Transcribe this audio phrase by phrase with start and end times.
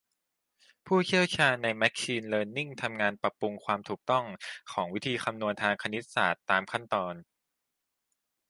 [0.85, 4.25] ผู้เชี่ยวชาญในแมชีน เลิร์นนิ่งทำงานปรับปรุงความถูกต้อง
[4.71, 7.15] ของวิธีคำนวณทางคณิตศาสตร์ตามขั้นตอน